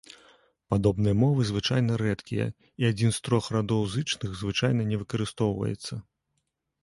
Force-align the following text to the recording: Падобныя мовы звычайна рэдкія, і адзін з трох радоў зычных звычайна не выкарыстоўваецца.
Падобныя 0.73 1.15
мовы 1.23 1.41
звычайна 1.49 1.97
рэдкія, 2.03 2.47
і 2.83 2.89
адзін 2.91 3.13
з 3.17 3.23
трох 3.29 3.49
радоў 3.57 3.85
зычных 3.95 4.31
звычайна 4.41 4.81
не 4.93 4.97
выкарыстоўваецца. 5.03 5.93